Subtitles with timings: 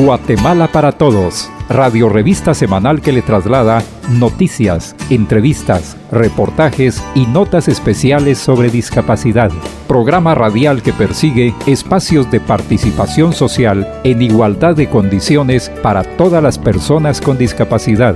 [0.00, 8.38] Guatemala para Todos, radio revista semanal que le traslada noticias, entrevistas, reportajes y notas especiales
[8.38, 9.50] sobre discapacidad.
[9.86, 16.58] Programa radial que persigue espacios de participación social en igualdad de condiciones para todas las
[16.58, 18.14] personas con discapacidad.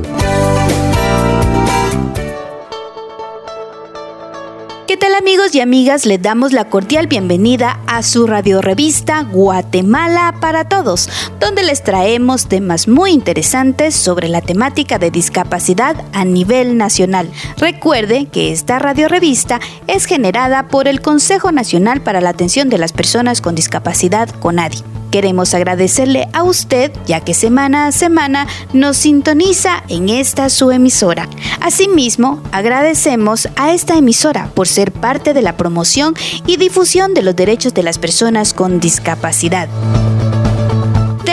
[5.53, 6.07] Y amigas?
[6.07, 12.47] Les damos la cordial bienvenida a su radio revista Guatemala para Todos, donde les traemos
[12.47, 17.31] temas muy interesantes sobre la temática de discapacidad a nivel nacional.
[17.59, 22.79] Recuerde que esta radio revista es generada por el Consejo Nacional para la Atención de
[22.79, 25.04] las Personas con Discapacidad, CONADI.
[25.15, 31.29] Queremos agradecerle a usted ya que semana a semana nos sintoniza en esta su emisora.
[31.61, 36.17] Asimismo, agradecemos a esta emisora por ser parte de la promoción
[36.49, 39.69] y difusión de los derechos de las personas con discapacidad.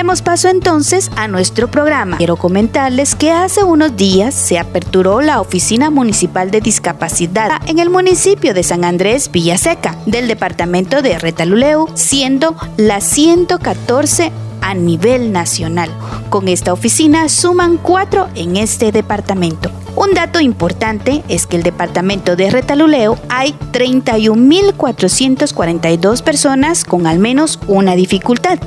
[0.02, 2.18] Demos paso entonces a nuestro programa.
[2.18, 7.92] Quiero comentarles que hace unos días se aperturó la Oficina Municipal de Discapacidad en el
[7.92, 15.92] municipio de San Andrés Villaseca del departamento de Retaluleu, siendo la 114 a nivel nacional.
[16.32, 19.70] Con esta oficina suman cuatro en este departamento.
[19.96, 27.60] Un dato importante es que el departamento de Retaluleo hay 31.442 personas con al menos
[27.68, 28.58] una dificultad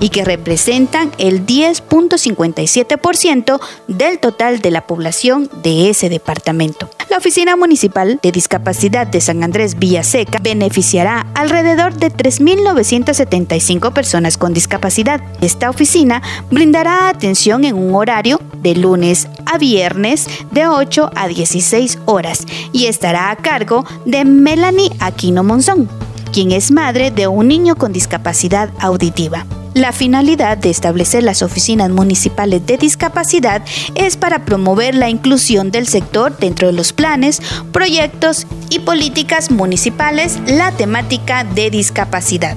[0.00, 6.88] y que representan el 10.57% del total de la población de ese departamento.
[7.08, 14.54] La Oficina Municipal de Discapacidad de San Andrés Villaseca beneficiará alrededor de 3.975 personas con
[14.54, 15.20] discapacidad.
[15.40, 21.98] Esta oficina brindará atención en un horario de lunes a viernes de 8 a 16
[22.04, 25.88] horas y estará a cargo de Melanie Aquino Monzón,
[26.32, 29.46] quien es madre de un niño con discapacidad auditiva.
[29.74, 33.62] La finalidad de establecer las oficinas municipales de discapacidad
[33.94, 40.38] es para promover la inclusión del sector dentro de los planes, proyectos y políticas municipales,
[40.46, 42.56] la temática de discapacidad.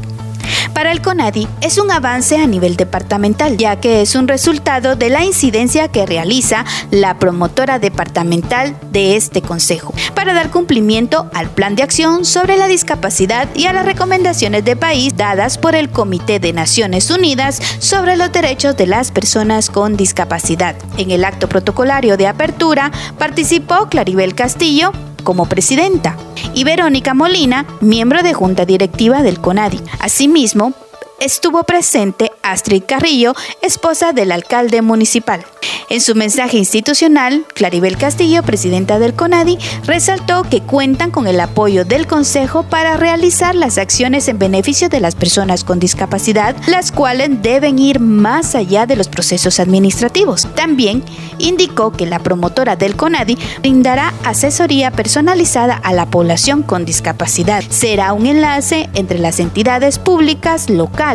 [0.74, 5.10] Para el CONADI es un avance a nivel departamental, ya que es un resultado de
[5.10, 11.76] la incidencia que realiza la promotora departamental de este Consejo, para dar cumplimiento al plan
[11.76, 16.40] de acción sobre la discapacidad y a las recomendaciones de país dadas por el Comité
[16.40, 20.76] de Naciones Unidas sobre los derechos de las personas con discapacidad.
[20.98, 24.92] En el acto protocolario de apertura participó Claribel Castillo,
[25.24, 26.18] como presidenta
[26.54, 29.80] y Verónica Molina, miembro de junta directiva del CONADI.
[30.00, 30.74] Asimismo,
[31.24, 35.46] estuvo presente Astrid Carrillo, esposa del alcalde municipal.
[35.90, 41.86] En su mensaje institucional, Claribel Castillo, presidenta del CONADI, resaltó que cuentan con el apoyo
[41.86, 47.42] del Consejo para realizar las acciones en beneficio de las personas con discapacidad, las cuales
[47.42, 50.48] deben ir más allá de los procesos administrativos.
[50.56, 51.04] También
[51.38, 57.64] indicó que la promotora del CONADI brindará asesoría personalizada a la población con discapacidad.
[57.70, 61.13] Será un enlace entre las entidades públicas locales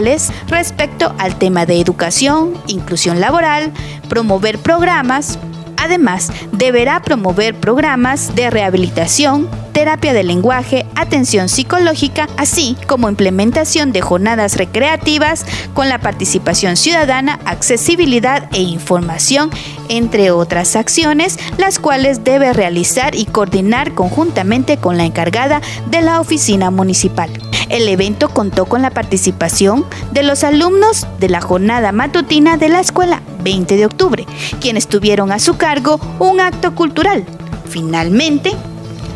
[0.49, 3.73] respecto al tema de educación, inclusión laboral,
[4.09, 5.39] promover programas,
[5.81, 14.01] Además, deberá promover programas de rehabilitación, terapia de lenguaje, atención psicológica, así como implementación de
[14.01, 19.51] jornadas recreativas con la participación ciudadana, accesibilidad e información,
[19.89, 26.21] entre otras acciones, las cuales debe realizar y coordinar conjuntamente con la encargada de la
[26.21, 27.31] oficina municipal.
[27.69, 32.81] El evento contó con la participación de los alumnos de la jornada matutina de la
[32.81, 34.27] escuela 20 de octubre,
[34.61, 37.25] quienes tuvieron a su cargo un acto cultural.
[37.69, 38.53] Finalmente,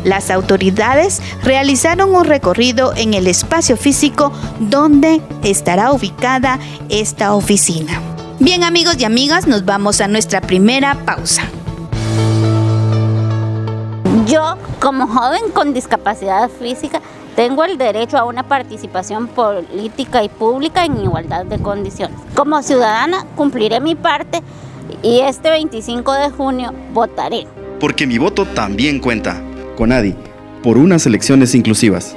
[0.03, 6.59] las autoridades realizaron un recorrido en el espacio físico donde estará ubicada
[6.89, 8.01] esta oficina.
[8.39, 11.43] Bien amigos y amigas, nos vamos a nuestra primera pausa.
[14.27, 17.01] Yo, como joven con discapacidad física,
[17.35, 22.17] tengo el derecho a una participación política y pública en igualdad de condiciones.
[22.35, 24.41] Como ciudadana cumpliré mi parte
[25.01, 27.47] y este 25 de junio votaré.
[27.79, 29.41] Porque mi voto también cuenta.
[29.75, 30.15] Conadi,
[30.61, 32.15] por unas elecciones inclusivas.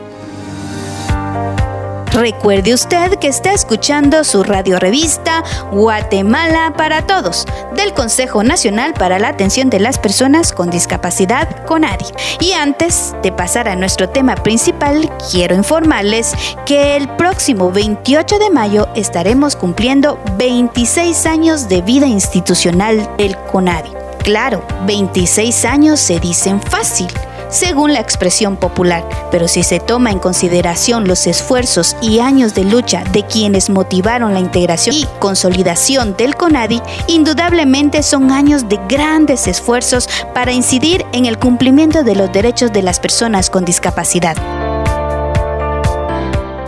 [2.16, 7.44] Recuerde usted que está escuchando su radio revista Guatemala para Todos
[7.76, 12.06] del Consejo Nacional para la Atención de las Personas con Discapacidad CONADI.
[12.40, 16.32] Y antes de pasar a nuestro tema principal, quiero informarles
[16.64, 23.90] que el próximo 28 de mayo estaremos cumpliendo 26 años de vida institucional del CONADI.
[24.24, 27.08] Claro, 26 años se dicen fácil
[27.48, 32.64] según la expresión popular, pero si se toma en consideración los esfuerzos y años de
[32.64, 39.46] lucha de quienes motivaron la integración y consolidación del CONADI, indudablemente son años de grandes
[39.46, 44.36] esfuerzos para incidir en el cumplimiento de los derechos de las personas con discapacidad.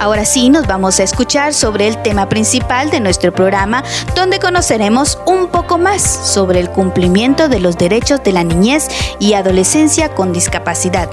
[0.01, 3.83] Ahora sí, nos vamos a escuchar sobre el tema principal de nuestro programa,
[4.15, 9.35] donde conoceremos un poco más sobre el cumplimiento de los derechos de la niñez y
[9.35, 11.11] adolescencia con discapacidad.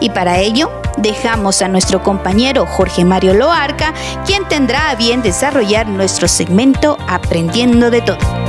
[0.00, 3.92] Y para ello, dejamos a nuestro compañero Jorge Mario Loarca,
[4.24, 8.47] quien tendrá a bien desarrollar nuestro segmento Aprendiendo de todo.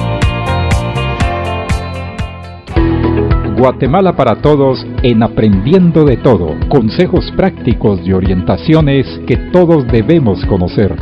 [3.59, 6.55] Guatemala para Todos en Aprendiendo de Todo.
[6.69, 10.95] Consejos prácticos y orientaciones que todos debemos conocer.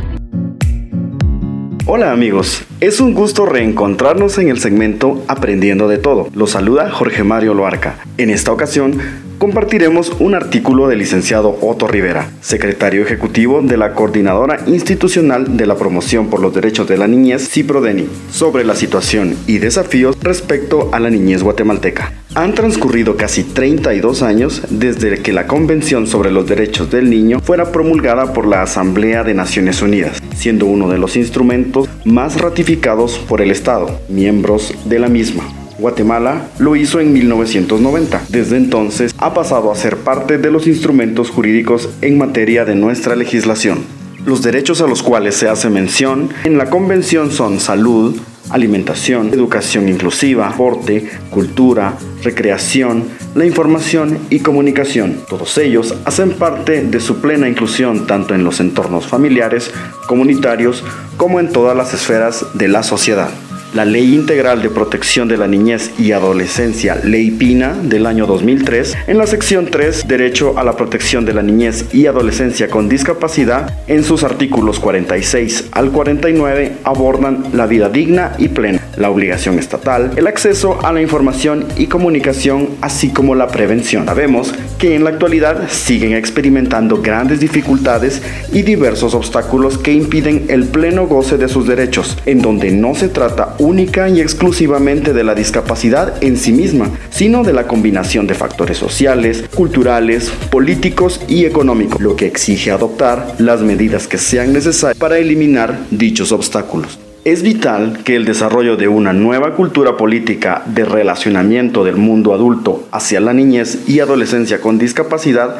[1.86, 6.30] Hola amigos, es un gusto reencontrarnos en el segmento Aprendiendo de Todo.
[6.34, 8.00] Los saluda Jorge Mario Loarca.
[8.16, 8.98] En esta ocasión
[9.38, 15.76] compartiremos un artículo del licenciado Otto Rivera, secretario ejecutivo de la Coordinadora Institucional de la
[15.76, 21.00] Promoción por los Derechos de la Niñez, CIPRODENI, sobre la situación y desafíos respecto a
[21.00, 22.12] la niñez guatemalteca.
[22.34, 27.72] Han transcurrido casi 32 años desde que la Convención sobre los Derechos del Niño fuera
[27.72, 33.40] promulgada por la Asamblea de Naciones Unidas, siendo uno de los instrumentos más ratificados por
[33.40, 35.44] el Estado, miembros de la misma.
[35.78, 38.22] Guatemala lo hizo en 1990.
[38.28, 43.16] Desde entonces ha pasado a ser parte de los instrumentos jurídicos en materia de nuestra
[43.16, 43.78] legislación.
[44.26, 48.20] Los derechos a los cuales se hace mención en la Convención son salud,
[48.50, 53.04] alimentación, educación inclusiva, deporte, cultura, recreación,
[53.34, 55.20] la información y comunicación.
[55.28, 59.70] Todos ellos hacen parte de su plena inclusión tanto en los entornos familiares,
[60.08, 60.82] comunitarios,
[61.16, 63.30] como en todas las esferas de la sociedad
[63.74, 68.96] la Ley Integral de Protección de la Niñez y Adolescencia, Ley PINA, del año 2003,
[69.06, 73.76] en la sección 3, Derecho a la Protección de la Niñez y Adolescencia con Discapacidad,
[73.86, 80.12] en sus artículos 46 al 49, abordan la vida digna y plena, la obligación estatal,
[80.16, 84.06] el acceso a la información y comunicación, así como la prevención.
[84.06, 88.22] Sabemos que en la actualidad siguen experimentando grandes dificultades
[88.52, 93.08] y diversos obstáculos que impiden el pleno goce de sus derechos, en donde no se
[93.08, 98.34] trata única y exclusivamente de la discapacidad en sí misma, sino de la combinación de
[98.34, 104.98] factores sociales, culturales, políticos y económicos, lo que exige adoptar las medidas que sean necesarias
[104.98, 106.98] para eliminar dichos obstáculos.
[107.24, 112.88] Es vital que el desarrollo de una nueva cultura política de relacionamiento del mundo adulto
[112.90, 115.56] hacia la niñez y adolescencia con discapacidad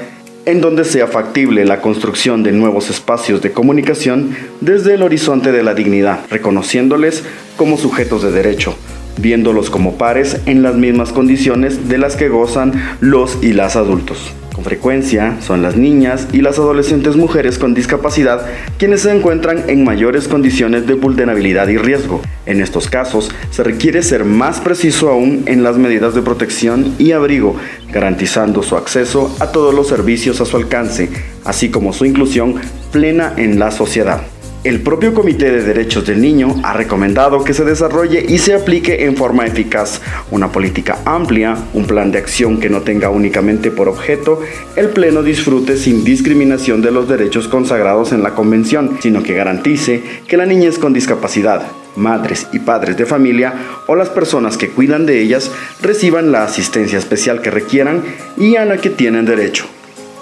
[0.48, 5.62] en donde sea factible la construcción de nuevos espacios de comunicación desde el horizonte de
[5.62, 7.22] la dignidad, reconociéndoles
[7.58, 8.74] como sujetos de derecho,
[9.18, 14.32] viéndolos como pares en las mismas condiciones de las que gozan los y las adultos.
[14.58, 18.44] Con frecuencia son las niñas y las adolescentes mujeres con discapacidad
[18.76, 22.22] quienes se encuentran en mayores condiciones de vulnerabilidad y riesgo.
[22.44, 27.12] En estos casos se requiere ser más preciso aún en las medidas de protección y
[27.12, 27.54] abrigo,
[27.92, 31.08] garantizando su acceso a todos los servicios a su alcance,
[31.44, 32.56] así como su inclusión
[32.90, 34.22] plena en la sociedad.
[34.64, 39.04] El propio Comité de Derechos del Niño ha recomendado que se desarrolle y se aplique
[39.04, 40.00] en forma eficaz
[40.32, 44.40] una política amplia, un plan de acción que no tenga únicamente por objeto
[44.74, 50.02] el pleno disfrute sin discriminación de los derechos consagrados en la Convención, sino que garantice
[50.26, 51.62] que la niñez con discapacidad,
[51.94, 53.54] madres y padres de familia
[53.86, 58.02] o las personas que cuidan de ellas reciban la asistencia especial que requieran
[58.36, 59.66] y a la que tienen derecho.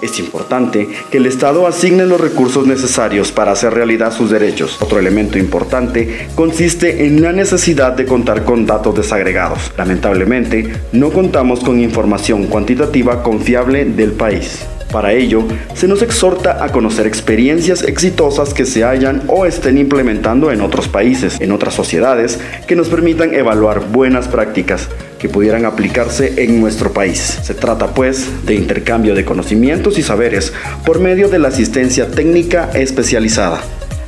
[0.01, 4.77] Es importante que el Estado asigne los recursos necesarios para hacer realidad sus derechos.
[4.81, 9.71] Otro elemento importante consiste en la necesidad de contar con datos desagregados.
[9.77, 14.65] Lamentablemente, no contamos con información cuantitativa confiable del país.
[14.91, 20.51] Para ello, se nos exhorta a conocer experiencias exitosas que se hayan o estén implementando
[20.51, 24.87] en otros países, en otras sociedades, que nos permitan evaluar buenas prácticas
[25.19, 27.39] que pudieran aplicarse en nuestro país.
[27.43, 30.53] Se trata pues de intercambio de conocimientos y saberes
[30.85, 33.61] por medio de la asistencia técnica especializada.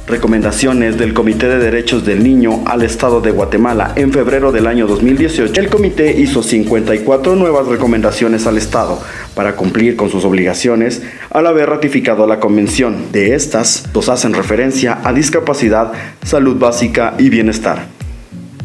[0.09, 4.87] Recomendaciones del Comité de Derechos del Niño al Estado de Guatemala en febrero del año
[4.87, 5.53] 2018.
[5.61, 8.99] El comité hizo 54 nuevas recomendaciones al Estado
[9.35, 13.11] para cumplir con sus obligaciones al haber ratificado la convención.
[13.11, 15.91] De estas, dos hacen referencia a discapacidad,
[16.23, 17.98] salud básica y bienestar.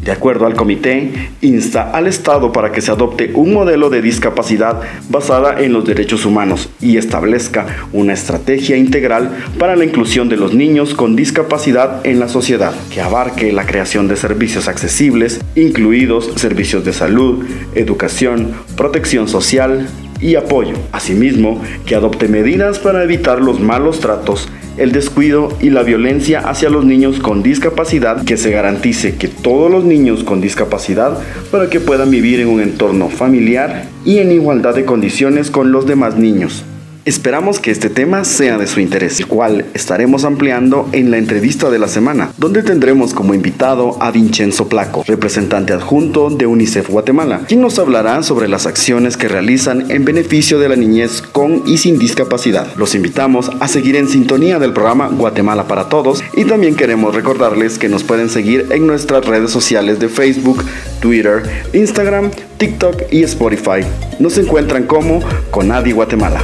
[0.05, 4.79] De acuerdo al comité, insta al Estado para que se adopte un modelo de discapacidad
[5.09, 10.53] basada en los derechos humanos y establezca una estrategia integral para la inclusión de los
[10.53, 16.85] niños con discapacidad en la sociedad, que abarque la creación de servicios accesibles, incluidos servicios
[16.85, 17.43] de salud,
[17.73, 19.89] educación, protección social,
[20.21, 20.75] y apoyo.
[20.93, 26.69] Asimismo, que adopte medidas para evitar los malos tratos el descuido y la violencia hacia
[26.69, 31.17] los niños con discapacidad, que se garantice que todos los niños con discapacidad
[31.51, 35.85] para que puedan vivir en un entorno familiar y en igualdad de condiciones con los
[35.85, 36.65] demás niños.
[37.05, 41.69] Esperamos que este tema sea de su interés, el cual estaremos ampliando en la entrevista
[41.69, 47.41] de la semana, donde tendremos como invitado a Vincenzo Placo, representante adjunto de UNICEF Guatemala,
[47.47, 51.77] quien nos hablará sobre las acciones que realizan en beneficio de la niñez con y
[51.77, 52.73] sin discapacidad.
[52.75, 57.77] Los invitamos a seguir en sintonía del programa Guatemala para Todos y también queremos recordarles
[57.77, 60.63] que nos pueden seguir en nuestras redes sociales de Facebook,
[61.01, 63.85] Twitter, Instagram, TikTok y Spotify.
[64.19, 65.19] Nos encuentran como
[65.51, 66.41] Conadi Guatemala.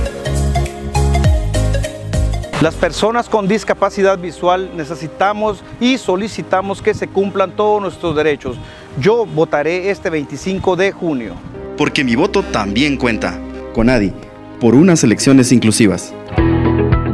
[2.62, 8.56] Las personas con discapacidad visual necesitamos y solicitamos que se cumplan todos nuestros derechos.
[9.00, 11.34] Yo votaré este 25 de junio.
[11.76, 13.40] Porque mi voto también cuenta.
[13.74, 14.14] Conadi,
[14.60, 16.14] por unas elecciones inclusivas.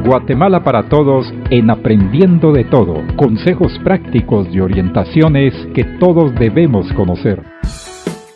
[0.05, 3.01] Guatemala para todos en Aprendiendo de Todo.
[3.15, 7.41] Consejos prácticos y orientaciones que todos debemos conocer.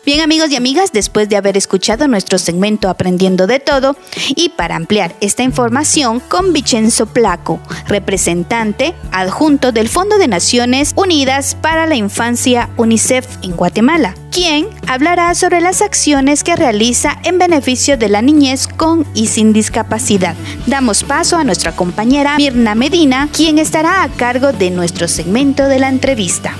[0.04, 3.96] Bien amigos y amigas, después de haber escuchado nuestro segmento Aprendiendo de Todo
[4.34, 11.54] y para ampliar esta información con Vicenzo Placo, representante adjunto del Fondo de Naciones Unidas
[11.54, 17.96] para la Infancia UNICEF en Guatemala, quien hablará sobre las acciones que realiza en beneficio
[17.96, 20.34] de la niñez con y sin discapacidad.
[20.66, 25.78] Damos paso a nuestra compañera Mirna Medina, quien estará a cargo de nuestro segmento de
[25.78, 26.56] la entrevista.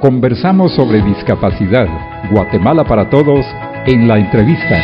[0.00, 1.86] Conversamos sobre discapacidad.
[2.30, 3.44] Guatemala para todos
[3.86, 4.82] en la entrevista.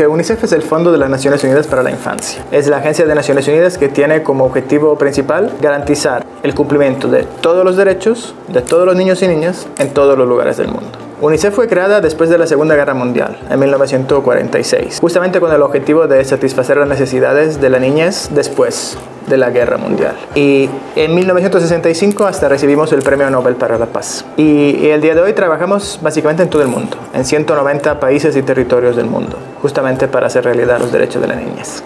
[0.08, 2.44] UNICEF es el Fondo de las Naciones Unidas para la Infancia.
[2.52, 7.24] Es la agencia de Naciones Unidas que tiene como objetivo principal garantizar el cumplimiento de
[7.42, 10.90] todos los derechos de todos los niños y niñas en todos los lugares del mundo.
[11.20, 16.06] UNICEF fue creada después de la Segunda Guerra Mundial, en 1946, justamente con el objetivo
[16.06, 20.16] de satisfacer las necesidades de la niñez después de la Guerra Mundial.
[20.36, 24.26] Y en 1965 hasta recibimos el Premio Nobel para la Paz.
[24.38, 28.42] Y, el día de hoy trabajamos básicamente en todo el mundo, en 190 países y
[28.42, 31.84] territorios del mundo, justamente para hacer realidad los derechos de la niñez.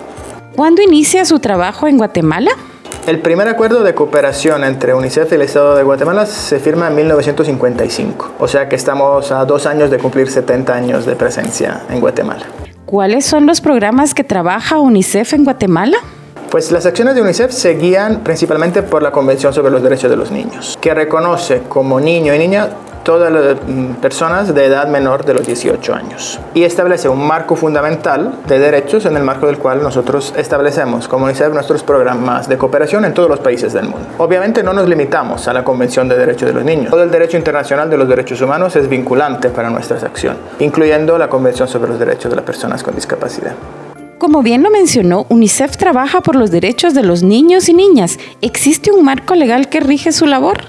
[0.56, 2.52] ¿Cuándo inicia su trabajo en Guatemala?
[3.08, 6.96] El primer acuerdo de cooperación entre UNICEF y el Estado de Guatemala se firma en
[6.96, 12.00] 1955, o sea que estamos a dos años de cumplir 70 años de presencia en
[12.00, 12.46] Guatemala.
[12.86, 15.98] ¿Cuáles son los programas que trabaja UNICEF en Guatemala?
[16.52, 20.18] Pues las acciones de UNICEF se guían principalmente por la Convención sobre los Derechos de
[20.18, 22.68] los Niños, que reconoce como niño y niña
[23.04, 26.42] todas las mm, personas de edad menor de los 18 años.
[26.54, 31.24] Y establece un marco fundamental de derechos en el marco del cual nosotros establecemos como
[31.24, 34.06] UNICEF nuestros programas de cooperación en todos los países del mundo.
[34.18, 36.92] Obviamente no nos limitamos a la Convención de Derechos de los Niños.
[36.92, 41.30] Todo el derecho internacional de los derechos humanos es vinculante para nuestras acciones, incluyendo la
[41.30, 43.54] Convención sobre los Derechos de las Personas con Discapacidad.
[44.22, 48.20] Como bien lo mencionó, UNICEF trabaja por los derechos de los niños y niñas.
[48.42, 50.60] ¿Existe un marco legal que rige su labor?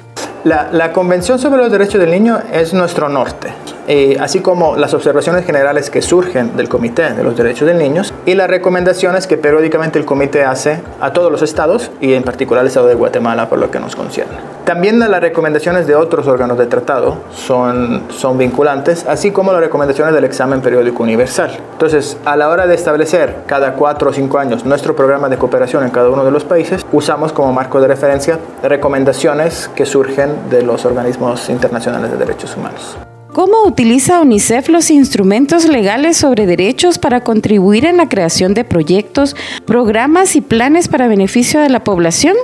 [0.43, 3.53] La, Convención sobre los Derechos del Niño es nuestro norte,
[3.89, 8.03] eh, así como las observaciones generales que surgen del Comité de los Derechos del Niño
[8.27, 12.63] y las recomendaciones que periódicamente el Comité hace a todos los estados y en particular
[12.63, 14.35] al Estado de Guatemala por lo que nos concierne.
[14.65, 20.15] También las recomendaciones de otros órganos de tratado son, son vinculantes, así como las recomendaciones
[20.15, 21.51] del examen periódico universal.
[21.73, 25.83] Entonces, a la hora de establecer cada cuatro o cinco años nuestro programa de cooperación
[25.85, 30.63] en cada uno de los países, usamos como marco de referencia recomendaciones que surgen de
[30.63, 32.97] los organismos internacionales de derechos humanos.
[33.33, 39.35] ¿Cómo utiliza UNICEF los instrumentos legales sobre derechos para contribuir en la creación de proyectos,
[39.65, 42.37] programas y planes para beneficio de la población?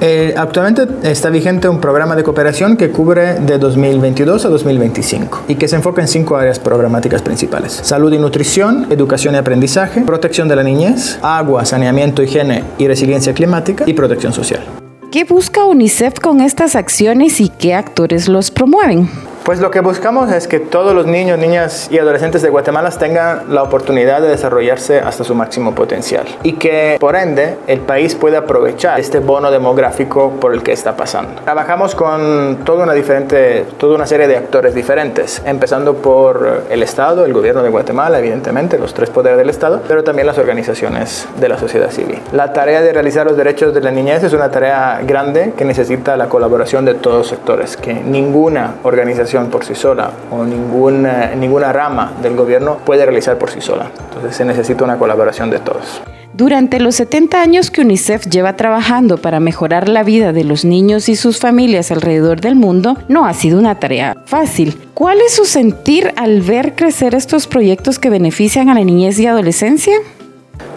[0.00, 5.56] Eh, actualmente está vigente un programa de cooperación que cubre de 2022 a 2025 y
[5.56, 7.72] que se enfoca en cinco áreas programáticas principales.
[7.82, 13.34] Salud y nutrición, educación y aprendizaje, protección de la niñez, agua, saneamiento, higiene y resiliencia
[13.34, 14.62] climática y protección social.
[15.10, 19.08] ¿Qué busca UNICEF con estas acciones y qué actores los promueven?
[19.44, 23.52] Pues lo que buscamos es que todos los niños, niñas y adolescentes de Guatemala tengan
[23.52, 28.38] la oportunidad de desarrollarse hasta su máximo potencial y que por ende el país pueda
[28.38, 31.42] aprovechar este bono demográfico por el que está pasando.
[31.42, 37.24] Trabajamos con toda una, diferente, toda una serie de actores diferentes, empezando por el Estado,
[37.24, 41.48] el gobierno de Guatemala, evidentemente, los tres poderes del Estado, pero también las organizaciones de
[41.48, 42.20] la sociedad civil.
[42.30, 46.16] La tarea de realizar los derechos de la niñez es una tarea grande que necesita
[46.16, 51.72] la colaboración de todos los sectores, que ninguna organización por sí sola o ninguna, ninguna
[51.72, 53.90] rama del gobierno puede realizar por sí sola.
[54.08, 56.02] Entonces se necesita una colaboración de todos.
[56.34, 61.10] Durante los 70 años que UNICEF lleva trabajando para mejorar la vida de los niños
[61.10, 64.78] y sus familias alrededor del mundo, no ha sido una tarea fácil.
[64.94, 69.26] ¿Cuál es su sentir al ver crecer estos proyectos que benefician a la niñez y
[69.26, 69.94] adolescencia?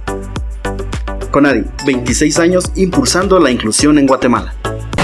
[1.29, 4.53] Conadi, 26 años impulsando la inclusión en Guatemala.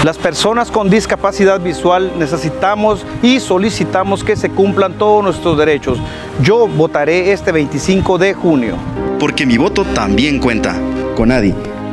[0.02, 5.98] Las personas con discapacidad visual necesitamos y solicitamos que se cumplan todos nuestros derechos.
[6.40, 8.76] Yo votaré este 25 de junio.
[9.20, 10.74] Porque mi voto también cuenta.
[11.16, 11.52] Conadi,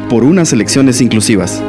[0.10, 1.62] por unas elecciones inclusivas.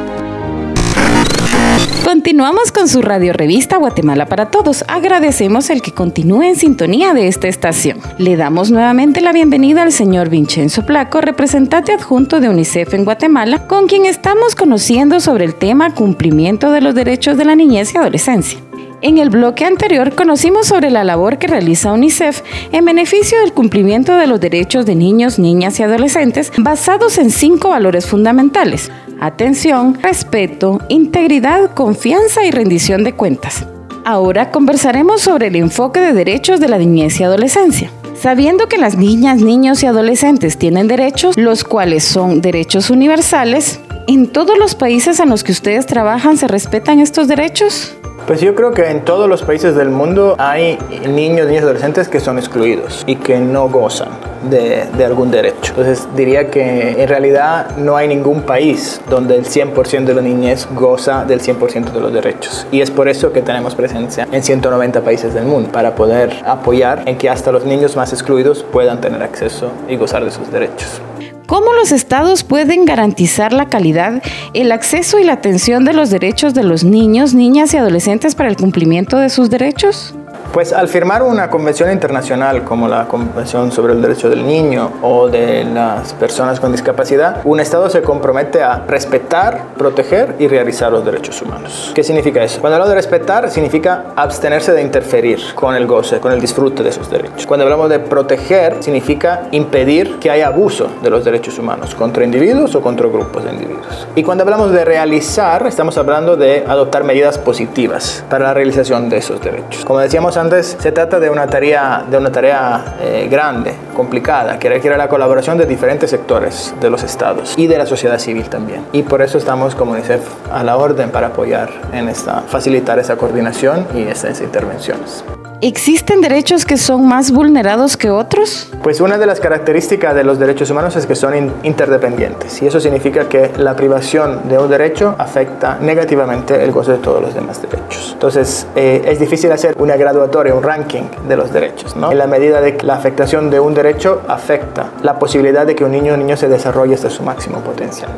[2.07, 4.85] Continuamos con su radio revista Guatemala para Todos.
[4.87, 7.99] Agradecemos el que continúe en sintonía de esta estación.
[8.17, 13.67] Le damos nuevamente la bienvenida al señor Vincenzo Placo, representante adjunto de UNICEF en Guatemala,
[13.67, 17.97] con quien estamos conociendo sobre el tema cumplimiento de los derechos de la niñez y
[17.97, 18.57] adolescencia.
[19.01, 24.15] En el bloque anterior conocimos sobre la labor que realiza UNICEF en beneficio del cumplimiento
[24.15, 30.79] de los derechos de niños, niñas y adolescentes basados en cinco valores fundamentales atención, respeto,
[30.89, 33.65] integridad, confianza y rendición de cuentas.
[34.05, 37.91] Ahora conversaremos sobre el enfoque de derechos de la niñez y adolescencia.
[38.19, 44.27] Sabiendo que las niñas, niños y adolescentes tienen derechos, los cuales son derechos universales, ¿en
[44.27, 47.95] todos los países en los que ustedes trabajan se respetan estos derechos?
[48.27, 52.19] Pues yo creo que en todos los países del mundo hay niños, y adolescentes que
[52.19, 54.09] son excluidos y que no gozan
[54.49, 55.71] de, de algún derecho.
[55.77, 60.67] Entonces diría que en realidad no hay ningún país donde el 100% de la niñez
[60.75, 62.67] goza del 100% de los derechos.
[62.69, 67.03] Y es por eso que tenemos presencia en 190 países del mundo, para poder apoyar
[67.05, 71.01] en que hasta los niños más excluidos puedan tener acceso y gozar de sus derechos.
[71.47, 74.21] ¿Cómo los estados pueden garantizar la calidad,
[74.53, 78.49] el acceso y la atención de los derechos de los niños, niñas y adolescentes para
[78.49, 80.16] el cumplimiento de sus derechos?
[80.57, 85.29] Pues al firmar una convención internacional como la Convención sobre el Derecho del Niño o
[85.29, 91.05] de las personas con discapacidad, un Estado se compromete a respetar, proteger y realizar los
[91.05, 91.91] derechos humanos.
[91.93, 92.59] ¿Qué significa eso?
[92.59, 96.89] Cuando hablo de respetar, significa abstenerse de interferir con el goce, con el disfrute de
[96.89, 97.45] esos derechos.
[97.45, 102.73] Cuando hablamos de proteger, significa impedir que haya abuso de los derechos humanos contra individuos
[102.73, 104.07] o contra grupos de individuos.
[104.15, 109.17] Y cuando hablamos de realizar, estamos hablando de adoptar medidas positivas para la realización de
[109.17, 109.85] esos derechos.
[109.85, 114.69] Como decíamos antes, se trata de una tarea, de una tarea eh, grande, complicada, que
[114.69, 118.85] requiere la colaboración de diferentes sectores de los estados y de la sociedad civil también.
[118.91, 123.15] Y por eso estamos como UNICEF a la orden para apoyar en esta, facilitar esa
[123.17, 125.23] coordinación y estas intervenciones.
[125.59, 128.71] ¿Existen derechos que son más vulnerados que otros?
[128.83, 132.79] Pues una de las características de los derechos humanos es que son interdependientes y eso
[132.79, 137.59] significa que la privación de un derecho afecta negativamente el gozo de todos los demás
[137.59, 138.11] derechos.
[138.13, 142.11] Entonces eh, es difícil hacer una graduatoria, un ranking de los derechos, ¿no?
[142.11, 145.83] En la medida de que la afectación de un derecho afecta la posibilidad de que
[145.83, 148.11] un niño o niño se desarrolle hasta su máximo potencial.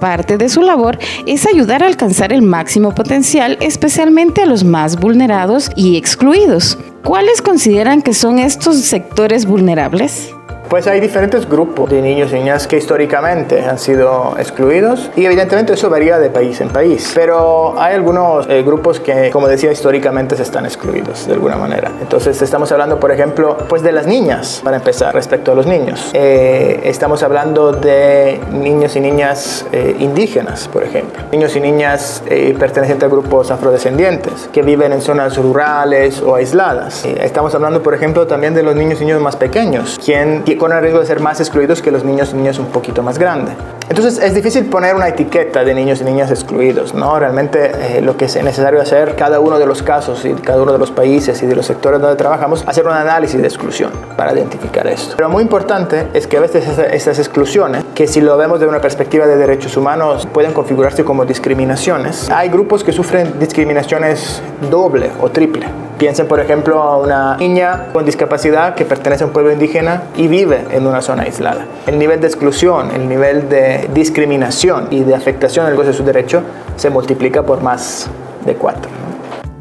[0.00, 5.00] Parte de su labor es ayudar a alcanzar el máximo potencial, especialmente a los más
[5.00, 6.78] vulnerados y excluidos.
[7.02, 10.35] ¿Cuáles consideran que son estos sectores vulnerables?
[10.68, 15.74] Pues hay diferentes grupos de niños y niñas que históricamente han sido excluidos y evidentemente
[15.74, 17.12] eso varía de país en país.
[17.14, 21.92] Pero hay algunos eh, grupos que, como decía, históricamente se están excluidos de alguna manera.
[22.00, 26.10] Entonces estamos hablando, por ejemplo, pues de las niñas, para empezar, respecto a los niños.
[26.14, 31.22] Eh, estamos hablando de niños y niñas eh, indígenas, por ejemplo.
[31.30, 32.24] Niños y niñas
[32.58, 37.04] pertenecientes a grupos afrodescendientes que viven en zonas rurales o aisladas.
[37.04, 40.80] estamos hablando, por ejemplo, también de los niños y niños más pequeños, quien con el
[40.80, 43.54] riesgo de ser más excluidos que los niños y niñas un poquito más grandes.
[43.88, 47.18] Entonces es difícil poner una etiqueta de niños y niñas excluidos, ¿no?
[47.18, 50.72] Realmente eh, lo que es necesario hacer cada uno de los casos y cada uno
[50.72, 54.32] de los países y de los sectores donde trabajamos, hacer un análisis de exclusión para
[54.32, 55.14] identificar esto.
[55.16, 58.80] Pero muy importante es que a veces estas exclusiones, que si lo vemos de una
[58.80, 62.28] perspectiva de derechos humanos, pueden configurarse como discriminaciones.
[62.30, 65.85] Hay grupos que sufren discriminaciones doble o triple.
[65.98, 70.28] Piensen, por ejemplo, a una niña con discapacidad que pertenece a un pueblo indígena y
[70.28, 71.64] vive en una zona aislada.
[71.86, 76.04] El nivel de exclusión, el nivel de discriminación y de afectación del goce de su
[76.04, 76.42] derecho
[76.76, 78.10] se multiplica por más
[78.44, 78.90] de cuatro.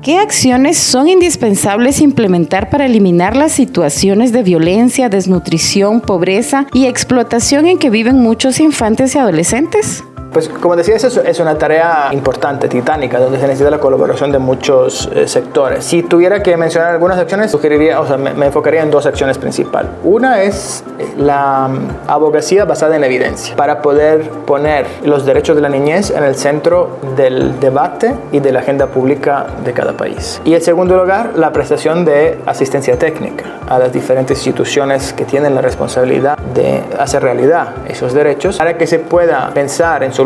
[0.02, 7.65] ¿Qué acciones son indispensables implementar para eliminar las situaciones de violencia, desnutrición, pobreza y explotación
[7.65, 10.04] en que viven muchos infantes y adolescentes?
[10.36, 14.38] Pues como decía, eso es una tarea importante, titánica, donde se necesita la colaboración de
[14.38, 15.86] muchos eh, sectores.
[15.86, 19.91] Si tuviera que mencionar algunas acciones, sugeriría, o sea, me, enfocaría en dos acciones principales.
[20.04, 25.62] Una es eh, la mm, abogacía basada en evidencia, para poder poner los derechos de
[25.62, 30.41] la niñez en el centro del debate y de la agenda pública de cada país.
[30.43, 35.56] Y en segundo lugar, la prestación de asistencia técnica a las diferentes instituciones que tienen
[35.56, 40.24] la responsabilidad de hacer realidad esos derechos para que se pueda pensar en soluciones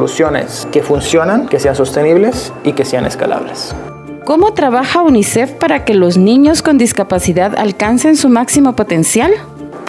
[0.71, 3.75] que funcionan, que sean sostenibles y que sean escalables.
[4.25, 9.31] ¿Cómo trabaja UNICEF para que los niños con discapacidad alcancen su máximo potencial?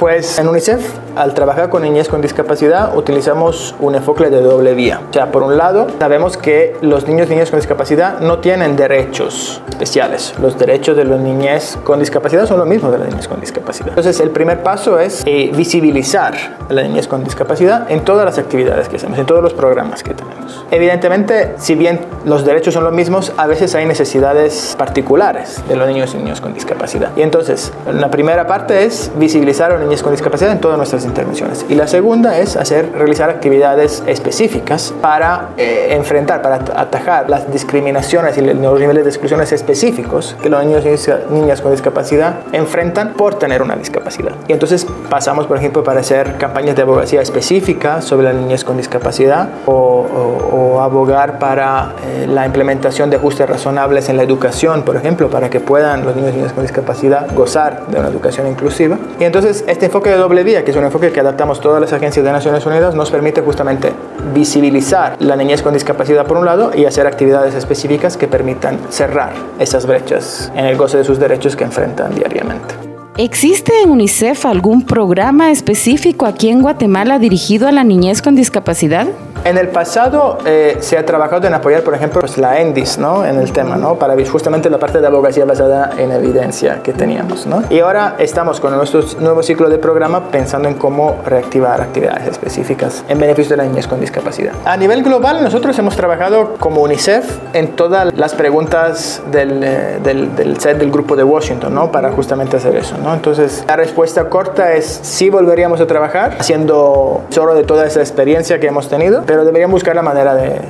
[0.01, 0.81] Pues en UNICEF
[1.15, 5.03] al trabajar con niñez con discapacidad utilizamos un enfoque de doble vía.
[5.11, 8.77] O sea, por un lado, sabemos que los niños y niñas con discapacidad no tienen
[8.77, 10.35] derechos especiales.
[10.41, 13.91] Los derechos de los niñez con discapacidad son los mismos de las niñas con discapacidad.
[13.91, 16.35] Entonces, el primer paso es eh, visibilizar
[16.69, 20.03] a la niñez con discapacidad en todas las actividades que hacemos, en todos los programas
[20.03, 20.65] que tenemos.
[20.71, 25.89] Evidentemente, si bien los derechos son los mismos, a veces hay necesidades particulares de los
[25.89, 27.11] niños y niñas con discapacidad.
[27.17, 31.05] Y entonces, la primera parte es visibilizar a los niños con discapacidad en todas nuestras
[31.05, 31.67] intervenciones.
[31.69, 38.39] Y la segunda es hacer, realizar actividades específicas para eh, enfrentar, para atajar las discriminaciones
[38.39, 43.35] y los niveles de exclusiones específicos que los niños y niñas con discapacidad enfrentan por
[43.35, 44.33] tener una discapacidad.
[44.47, 48.77] Y entonces pasamos, por ejemplo, para hacer campañas de abogacía específicas sobre las niñas con
[48.77, 55.29] discapacidad o, abogar para eh, la implementación de ajustes razonables en la educación, por ejemplo,
[55.29, 58.99] para que puedan los niños y niñas con discapacidad gozar de una educación inclusiva.
[59.19, 61.91] Y entonces este enfoque de doble vía, que es un enfoque que adaptamos todas las
[61.95, 63.95] agencias de Naciones Unidas nos permite justamente
[64.35, 69.33] visibilizar la niñez con discapacidad por un lado y hacer actividades específicas que permitan cerrar
[69.59, 72.75] esas brechas en el goce de sus derechos que enfrentan diariamente.
[73.17, 79.09] ¿Existe en UNICEF algún programa específico aquí en Guatemala dirigido a la niñez con discapacidad?
[79.43, 83.25] En el pasado eh, se ha trabajado en apoyar, por ejemplo, pues, la ENDIS ¿no?
[83.25, 83.95] en el tema, ¿no?
[83.95, 87.47] para justamente la parte de abogacía basada en evidencia que teníamos.
[87.47, 87.63] ¿no?
[87.71, 93.03] Y ahora estamos con nuestro nuevo ciclo de programa pensando en cómo reactivar actividades específicas
[93.09, 94.53] en beneficio de la niñez con discapacidad.
[94.67, 97.25] A nivel global, nosotros hemos trabajado como UNICEF
[97.55, 101.91] en todas las preguntas del, eh, del, del set del grupo de Washington ¿no?
[101.91, 102.97] para justamente hacer eso.
[103.03, 103.15] ¿no?
[103.15, 108.61] Entonces, la respuesta corta es sí volveríamos a trabajar haciendo solo de toda esa experiencia
[108.61, 110.61] que hemos tenido pero deberían buscar la manera de,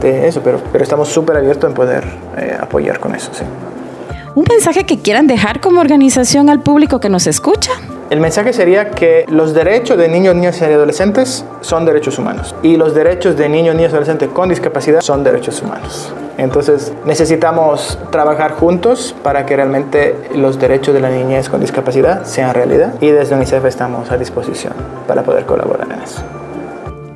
[0.00, 2.04] de eso, pero, pero estamos súper abiertos en poder
[2.36, 3.44] eh, apoyar con eso, sí.
[4.34, 7.70] ¿Un mensaje que quieran dejar como organización al público que nos escucha?
[8.10, 12.76] El mensaje sería que los derechos de niños, niñas y adolescentes son derechos humanos y
[12.76, 16.12] los derechos de niños, niñas y adolescentes con discapacidad son derechos humanos.
[16.38, 22.52] Entonces necesitamos trabajar juntos para que realmente los derechos de la niñez con discapacidad sean
[22.52, 24.72] realidad y desde UNICEF estamos a disposición
[25.06, 26.20] para poder colaborar en eso.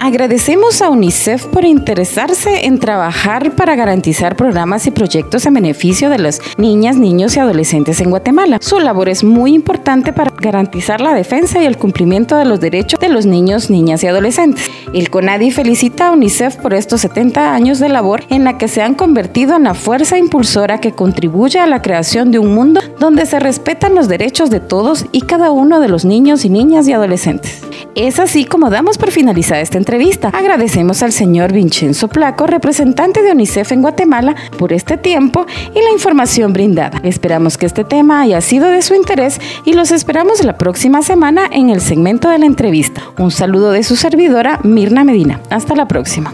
[0.05, 6.19] Agradecemos a UNICEF por interesarse en trabajar para garantizar programas y proyectos en beneficio de
[6.19, 8.59] las niñas, niños y adolescentes en Guatemala.
[8.61, 12.99] Su labor es muy importante para garantizar la defensa y el cumplimiento de los derechos
[12.99, 14.69] de los niños, niñas y adolescentes.
[14.93, 18.83] El CONADI felicita a UNICEF por estos 70 años de labor en la que se
[18.83, 23.25] han convertido en la fuerza impulsora que contribuye a la creación de un mundo donde
[23.25, 26.93] se respetan los derechos de todos y cada uno de los niños y niñas y
[26.93, 27.62] adolescentes.
[27.95, 30.29] Es así como damos por finalizada esta entrevista.
[30.29, 35.90] Agradecemos al señor Vincenzo Placo, representante de UNICEF en Guatemala, por este tiempo y la
[35.92, 37.01] información brindada.
[37.03, 41.42] Esperamos que este tema haya sido de su interés y los esperamos la próxima semana
[41.51, 43.03] en el segmento de la entrevista.
[43.18, 45.40] Un saludo de su servidora, Mirna Medina.
[45.51, 46.33] Hasta la próxima.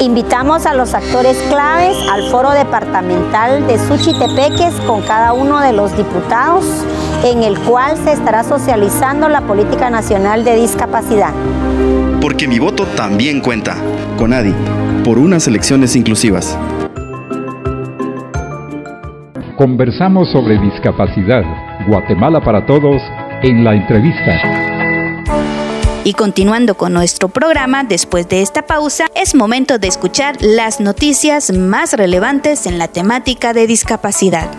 [0.00, 5.96] Invitamos a los actores claves al foro departamental de Suchitepeques con cada uno de los
[5.96, 6.64] diputados,
[7.24, 10.81] en el cual se estará socializando la política nacional de discapacidad.
[12.20, 13.76] Porque mi voto también cuenta.
[14.18, 14.54] Conadi,
[15.04, 16.58] por unas elecciones inclusivas.
[19.56, 21.44] Conversamos sobre discapacidad.
[21.86, 23.00] Guatemala para todos
[23.42, 24.72] en la entrevista.
[26.04, 31.52] Y continuando con nuestro programa, después de esta pausa, es momento de escuchar las noticias
[31.52, 34.50] más relevantes en la temática de discapacidad.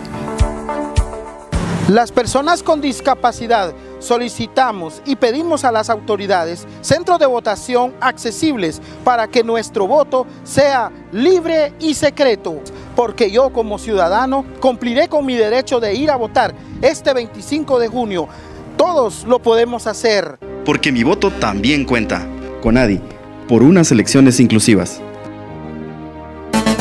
[1.88, 9.28] Las personas con discapacidad solicitamos y pedimos a las autoridades centros de votación accesibles para
[9.28, 12.60] que nuestro voto sea libre y secreto,
[12.94, 17.88] porque yo como ciudadano cumpliré con mi derecho de ir a votar este 25 de
[17.88, 18.28] junio.
[18.76, 20.38] Todos lo podemos hacer.
[20.64, 22.26] Porque mi voto también cuenta.
[22.62, 23.00] Conadi,
[23.48, 25.00] por unas elecciones inclusivas.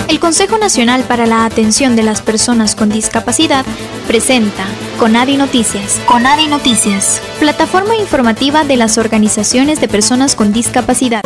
[0.10, 3.66] El Consejo Nacional para la Atención de las Personas con Discapacidad
[4.08, 4.66] presenta
[5.00, 6.00] Conadi Noticias.
[6.06, 11.22] Conadi Noticias, plataforma informativa de las organizaciones de personas con discapacidad.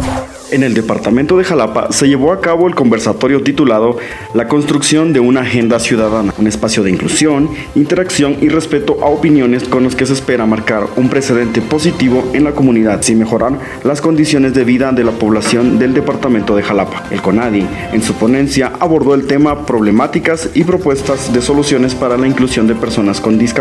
[0.49, 3.97] En el departamento de Jalapa se llevó a cabo el conversatorio titulado
[4.34, 9.65] La construcción de una agenda ciudadana, un espacio de inclusión, interacción y respeto a opiniones
[9.65, 13.99] con los que se espera marcar un precedente positivo en la comunidad sin mejorar las
[13.99, 17.03] condiciones de vida de la población del departamento de Jalapa.
[17.12, 22.25] El CONADI, en su ponencia, abordó el tema problemáticas y propuestas de soluciones para la
[22.25, 23.56] inclusión de personas con discapacidad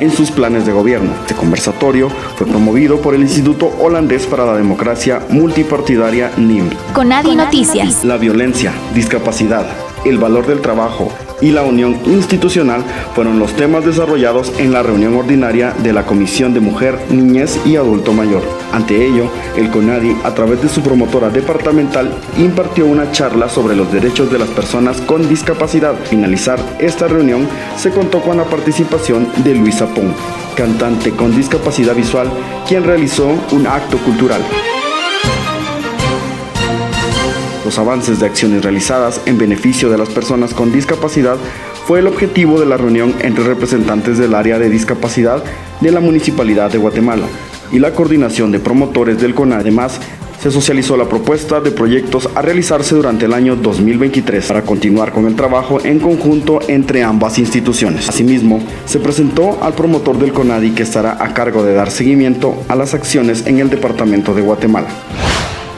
[0.00, 1.12] en sus planes de gobierno.
[1.20, 6.70] Este conversatorio fue promovido por el Instituto Holandés para la Democracia Multipartidaria NIM.
[6.92, 8.04] Conadi Noticias.
[8.04, 9.66] La violencia, discapacidad,
[10.04, 12.82] el valor del trabajo y la unión institucional
[13.14, 17.76] fueron los temas desarrollados en la reunión ordinaria de la Comisión de Mujer, Niñez y
[17.76, 18.42] Adulto Mayor.
[18.72, 23.92] Ante ello, el CONADI, a través de su promotora departamental, impartió una charla sobre los
[23.92, 25.96] derechos de las personas con discapacidad.
[25.96, 30.12] Al finalizar esta reunión, se contó con la participación de Luisa Pong,
[30.56, 32.28] cantante con discapacidad visual,
[32.66, 34.42] quien realizó un acto cultural.
[37.66, 41.36] Los avances de acciones realizadas en beneficio de las personas con discapacidad
[41.84, 45.42] fue el objetivo de la reunión entre representantes del área de discapacidad
[45.80, 47.26] de la Municipalidad de Guatemala
[47.72, 49.56] y la coordinación de promotores del CONA.
[49.56, 49.98] Además,
[50.40, 55.26] se socializó la propuesta de proyectos a realizarse durante el año 2023 para continuar con
[55.26, 58.08] el trabajo en conjunto entre ambas instituciones.
[58.08, 62.76] Asimismo, se presentó al promotor del CONADI que estará a cargo de dar seguimiento a
[62.76, 64.86] las acciones en el departamento de Guatemala.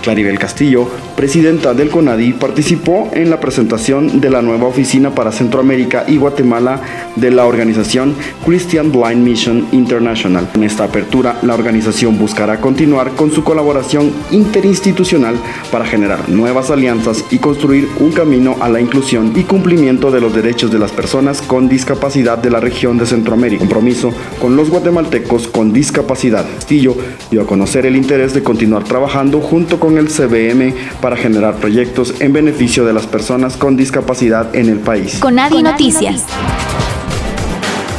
[0.09, 6.05] Claribel Castillo, presidenta del CONADI, participó en la presentación de la nueva oficina para Centroamérica
[6.09, 6.81] y Guatemala
[7.17, 10.49] de la organización Christian Blind Mission International.
[10.55, 15.37] En esta apertura, la organización buscará continuar con su colaboración interinstitucional
[15.71, 20.35] para generar nuevas alianzas y construir un camino a la inclusión y cumplimiento de los
[20.35, 23.59] derechos de las personas con discapacidad de la región de Centroamérica.
[23.59, 26.47] Compromiso con los guatemaltecos con discapacidad.
[26.55, 26.97] Castillo
[27.31, 32.15] dio a conocer el interés de continuar trabajando junto con el CBM para generar proyectos
[32.21, 35.19] en beneficio de las personas con discapacidad en el país.
[35.19, 36.25] Conadi Noticias.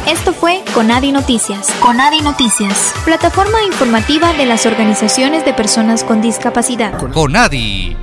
[0.06, 1.70] Esto fue Conadi Noticias.
[1.80, 6.98] Conadi Noticias, plataforma informativa de las organizaciones de personas con discapacidad.
[7.12, 7.96] Conadi.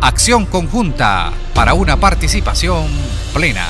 [0.00, 2.86] Acción conjunta para una participación
[3.34, 3.66] plena.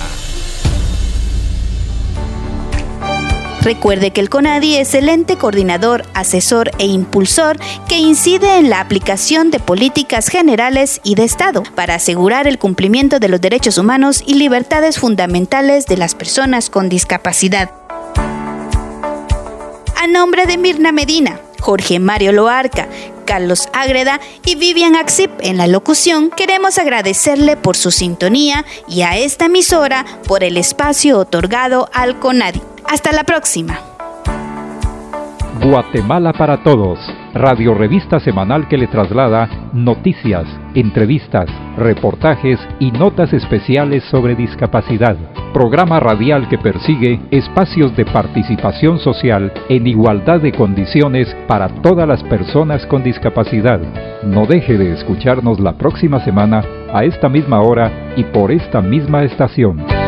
[3.63, 8.81] Recuerde que el CONADI es el ente coordinador, asesor e impulsor que incide en la
[8.81, 14.25] aplicación de políticas generales y de Estado para asegurar el cumplimiento de los derechos humanos
[14.27, 17.71] y libertades fundamentales de las personas con discapacidad.
[19.97, 22.89] A nombre de Mirna Medina, Jorge Mario Loarca,
[23.25, 29.17] Carlos Ágreda y Vivian Axip en la locución, queremos agradecerle por su sintonía y a
[29.17, 32.72] esta emisora por el espacio otorgado al CONADI.
[32.93, 33.79] Hasta la próxima.
[35.65, 36.99] Guatemala para Todos,
[37.33, 41.47] radio revista semanal que le traslada noticias, entrevistas,
[41.79, 45.17] reportajes y notas especiales sobre discapacidad.
[45.55, 52.23] Programa radial que persigue espacios de participación social en igualdad de condiciones para todas las
[52.25, 53.81] personas con discapacidad.
[54.23, 59.23] No deje de escucharnos la próxima semana a esta misma hora y por esta misma
[59.23, 60.02] estación.